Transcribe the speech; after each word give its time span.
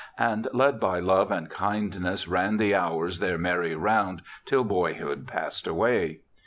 And 0.17 0.47
led 0.51 0.79
by 0.79 0.99
love 0.99 1.29
and 1.29 1.47
kindness, 1.47 2.27
ran 2.27 2.57
the 2.57 2.73
hours 2.73 3.19
Their 3.19 3.37
merry 3.37 3.75
round 3.75 4.23
till 4.47 4.63
boyhood 4.63 5.27
passed 5.27 5.67
away. 5.67 6.21